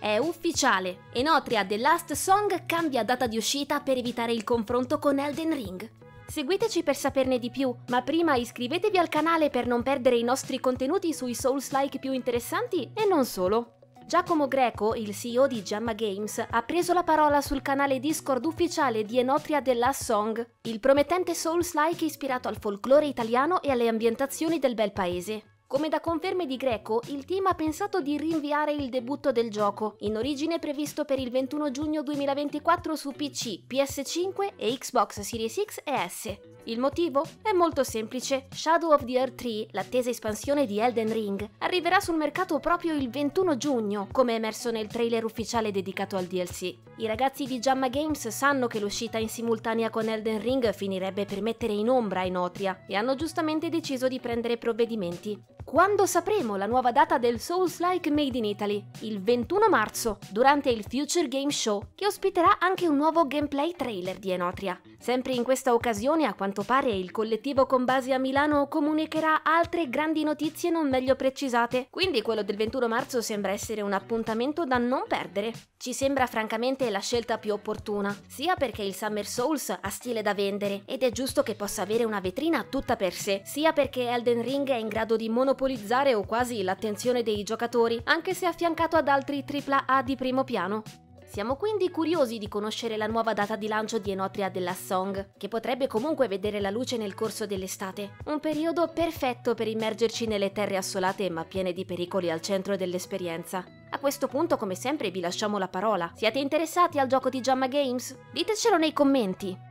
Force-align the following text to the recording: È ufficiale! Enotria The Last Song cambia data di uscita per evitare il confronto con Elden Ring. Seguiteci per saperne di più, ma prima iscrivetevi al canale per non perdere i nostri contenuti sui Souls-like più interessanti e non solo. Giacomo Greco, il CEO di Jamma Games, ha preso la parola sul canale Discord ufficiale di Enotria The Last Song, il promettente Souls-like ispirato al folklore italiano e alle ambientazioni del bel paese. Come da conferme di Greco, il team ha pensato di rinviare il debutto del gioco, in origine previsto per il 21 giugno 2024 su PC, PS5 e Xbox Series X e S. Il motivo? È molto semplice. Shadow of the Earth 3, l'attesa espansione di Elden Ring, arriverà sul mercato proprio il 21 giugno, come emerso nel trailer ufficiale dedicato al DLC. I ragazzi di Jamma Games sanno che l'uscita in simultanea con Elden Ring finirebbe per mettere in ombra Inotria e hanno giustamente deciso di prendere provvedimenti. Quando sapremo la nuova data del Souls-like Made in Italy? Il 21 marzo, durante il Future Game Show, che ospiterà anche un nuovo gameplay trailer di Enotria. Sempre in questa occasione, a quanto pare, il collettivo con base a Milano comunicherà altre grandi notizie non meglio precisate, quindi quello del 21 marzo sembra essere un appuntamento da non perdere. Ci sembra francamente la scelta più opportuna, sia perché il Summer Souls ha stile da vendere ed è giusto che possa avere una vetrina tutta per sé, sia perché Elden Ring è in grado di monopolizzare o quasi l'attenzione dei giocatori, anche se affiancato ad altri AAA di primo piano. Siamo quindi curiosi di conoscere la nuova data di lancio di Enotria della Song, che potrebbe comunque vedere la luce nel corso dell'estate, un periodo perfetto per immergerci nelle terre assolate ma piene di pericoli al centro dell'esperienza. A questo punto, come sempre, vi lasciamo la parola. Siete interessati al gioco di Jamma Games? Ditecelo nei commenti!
È 0.00 0.16
ufficiale! 0.16 1.00
Enotria 1.12 1.62
The 1.62 1.76
Last 1.76 2.14
Song 2.14 2.64
cambia 2.64 3.04
data 3.04 3.26
di 3.26 3.36
uscita 3.36 3.80
per 3.80 3.98
evitare 3.98 4.32
il 4.32 4.44
confronto 4.44 4.98
con 4.98 5.18
Elden 5.18 5.52
Ring. 5.52 5.90
Seguiteci 6.26 6.82
per 6.82 6.96
saperne 6.96 7.38
di 7.38 7.50
più, 7.50 7.74
ma 7.88 8.00
prima 8.00 8.34
iscrivetevi 8.34 8.96
al 8.96 9.10
canale 9.10 9.50
per 9.50 9.66
non 9.66 9.82
perdere 9.82 10.16
i 10.16 10.22
nostri 10.22 10.58
contenuti 10.58 11.12
sui 11.12 11.34
Souls-like 11.34 11.98
più 11.98 12.12
interessanti 12.12 12.90
e 12.94 13.04
non 13.06 13.26
solo. 13.26 13.74
Giacomo 14.06 14.48
Greco, 14.48 14.94
il 14.94 15.14
CEO 15.14 15.46
di 15.46 15.60
Jamma 15.60 15.92
Games, 15.92 16.42
ha 16.48 16.62
preso 16.62 16.94
la 16.94 17.04
parola 17.04 17.42
sul 17.42 17.60
canale 17.60 18.00
Discord 18.00 18.46
ufficiale 18.46 19.04
di 19.04 19.18
Enotria 19.18 19.60
The 19.60 19.74
Last 19.74 20.04
Song, 20.04 20.50
il 20.62 20.80
promettente 20.80 21.34
Souls-like 21.34 22.06
ispirato 22.06 22.48
al 22.48 22.56
folklore 22.58 23.04
italiano 23.04 23.60
e 23.60 23.70
alle 23.70 23.86
ambientazioni 23.86 24.58
del 24.58 24.72
bel 24.72 24.92
paese. 24.92 25.49
Come 25.70 25.88
da 25.88 26.00
conferme 26.00 26.46
di 26.46 26.56
Greco, 26.56 27.00
il 27.10 27.24
team 27.24 27.46
ha 27.46 27.54
pensato 27.54 28.00
di 28.00 28.18
rinviare 28.18 28.72
il 28.72 28.88
debutto 28.88 29.30
del 29.30 29.52
gioco, 29.52 29.94
in 30.00 30.16
origine 30.16 30.58
previsto 30.58 31.04
per 31.04 31.20
il 31.20 31.30
21 31.30 31.70
giugno 31.70 32.02
2024 32.02 32.96
su 32.96 33.12
PC, 33.12 33.60
PS5 33.68 34.54
e 34.56 34.76
Xbox 34.76 35.20
Series 35.20 35.62
X 35.64 35.80
e 35.84 36.08
S. 36.08 36.36
Il 36.64 36.80
motivo? 36.80 37.24
È 37.40 37.52
molto 37.52 37.84
semplice. 37.84 38.48
Shadow 38.52 38.92
of 38.92 39.04
the 39.04 39.12
Earth 39.12 39.36
3, 39.36 39.68
l'attesa 39.70 40.10
espansione 40.10 40.66
di 40.66 40.80
Elden 40.80 41.12
Ring, 41.12 41.48
arriverà 41.58 42.00
sul 42.00 42.16
mercato 42.16 42.58
proprio 42.58 42.94
il 42.94 43.08
21 43.08 43.56
giugno, 43.56 44.08
come 44.10 44.34
emerso 44.34 44.72
nel 44.72 44.88
trailer 44.88 45.24
ufficiale 45.24 45.70
dedicato 45.70 46.16
al 46.16 46.24
DLC. 46.24 46.74
I 46.96 47.06
ragazzi 47.06 47.46
di 47.46 47.60
Jamma 47.60 47.88
Games 47.88 48.26
sanno 48.28 48.66
che 48.66 48.80
l'uscita 48.80 49.18
in 49.18 49.28
simultanea 49.28 49.88
con 49.88 50.08
Elden 50.08 50.40
Ring 50.40 50.72
finirebbe 50.74 51.24
per 51.24 51.40
mettere 51.40 51.72
in 51.72 51.88
ombra 51.88 52.24
Inotria 52.24 52.84
e 52.88 52.96
hanno 52.96 53.14
giustamente 53.14 53.68
deciso 53.68 54.08
di 54.08 54.18
prendere 54.18 54.58
provvedimenti. 54.58 55.58
Quando 55.70 56.04
sapremo 56.04 56.56
la 56.56 56.66
nuova 56.66 56.90
data 56.90 57.16
del 57.16 57.38
Souls-like 57.38 58.10
Made 58.10 58.36
in 58.36 58.44
Italy? 58.44 58.84
Il 59.02 59.22
21 59.22 59.68
marzo, 59.68 60.18
durante 60.32 60.68
il 60.68 60.82
Future 60.82 61.28
Game 61.28 61.52
Show, 61.52 61.90
che 61.94 62.06
ospiterà 62.06 62.58
anche 62.58 62.88
un 62.88 62.96
nuovo 62.96 63.24
gameplay 63.28 63.76
trailer 63.76 64.18
di 64.18 64.32
Enotria. 64.32 64.80
Sempre 64.98 65.32
in 65.32 65.44
questa 65.44 65.72
occasione, 65.72 66.26
a 66.26 66.34
quanto 66.34 66.64
pare, 66.64 66.90
il 66.90 67.12
collettivo 67.12 67.66
con 67.66 67.84
base 67.84 68.12
a 68.12 68.18
Milano 68.18 68.66
comunicherà 68.66 69.44
altre 69.44 69.88
grandi 69.88 70.24
notizie 70.24 70.70
non 70.70 70.88
meglio 70.88 71.14
precisate, 71.14 71.86
quindi 71.88 72.20
quello 72.20 72.42
del 72.42 72.56
21 72.56 72.88
marzo 72.88 73.22
sembra 73.22 73.52
essere 73.52 73.80
un 73.80 73.92
appuntamento 73.92 74.64
da 74.64 74.76
non 74.76 75.04
perdere. 75.06 75.52
Ci 75.78 75.94
sembra 75.94 76.26
francamente 76.26 76.90
la 76.90 76.98
scelta 76.98 77.38
più 77.38 77.54
opportuna, 77.54 78.14
sia 78.26 78.56
perché 78.56 78.82
il 78.82 78.94
Summer 78.94 79.24
Souls 79.24 79.70
ha 79.70 79.88
stile 79.88 80.20
da 80.20 80.34
vendere 80.34 80.82
ed 80.84 81.02
è 81.02 81.10
giusto 81.12 81.42
che 81.42 81.54
possa 81.54 81.80
avere 81.80 82.04
una 82.04 82.20
vetrina 82.20 82.64
tutta 82.64 82.96
per 82.96 83.14
sé, 83.14 83.40
sia 83.46 83.72
perché 83.72 84.06
Elden 84.06 84.42
Ring 84.42 84.68
è 84.68 84.74
in 84.74 84.88
grado 84.88 85.16
di 85.16 85.30
monopolizzare 85.60 86.14
o 86.14 86.24
quasi 86.24 86.62
l'attenzione 86.62 87.22
dei 87.22 87.42
giocatori, 87.42 88.00
anche 88.04 88.32
se 88.32 88.46
affiancato 88.46 88.96
ad 88.96 89.08
altri 89.08 89.44
AAA 89.46 90.02
di 90.02 90.16
primo 90.16 90.42
piano. 90.42 90.82
Siamo 91.26 91.54
quindi 91.54 91.90
curiosi 91.90 92.38
di 92.38 92.48
conoscere 92.48 92.96
la 92.96 93.06
nuova 93.06 93.34
data 93.34 93.54
di 93.54 93.68
lancio 93.68 93.98
di 93.98 94.10
Enotria 94.10 94.48
della 94.48 94.72
Song, 94.72 95.32
che 95.36 95.46
potrebbe 95.46 95.86
comunque 95.86 96.26
vedere 96.26 96.60
la 96.60 96.70
luce 96.70 96.96
nel 96.96 97.14
corso 97.14 97.46
dell'estate, 97.46 98.16
un 98.24 98.40
periodo 98.40 98.90
perfetto 98.92 99.54
per 99.54 99.68
immergerci 99.68 100.26
nelle 100.26 100.50
terre 100.50 100.76
assolate 100.76 101.30
ma 101.30 101.44
piene 101.44 101.72
di 101.72 101.84
pericoli 101.84 102.30
al 102.30 102.40
centro 102.40 102.76
dell'esperienza. 102.76 103.64
A 103.90 103.98
questo 103.98 104.26
punto, 104.26 104.56
come 104.56 104.74
sempre, 104.74 105.10
vi 105.10 105.20
lasciamo 105.20 105.58
la 105.58 105.68
parola. 105.68 106.10
Siete 106.16 106.40
interessati 106.40 106.98
al 106.98 107.06
gioco 107.06 107.28
di 107.28 107.40
Jamma 107.40 107.68
Games? 107.68 108.16
Ditecelo 108.32 108.76
nei 108.76 108.92
commenti! 108.92 109.69